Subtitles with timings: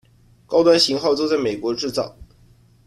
[0.47, 2.17] 高端型号都在美国制造。